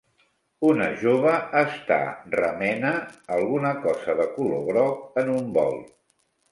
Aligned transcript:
Una 0.69 0.87
jove 1.01 1.33
està 1.61 1.99
remena 2.39 2.95
alguna 3.39 3.75
cosa 3.87 4.19
de 4.23 4.29
color 4.41 4.69
groc 4.75 5.23
en 5.25 5.33
un 5.39 5.59
bol. 5.61 5.81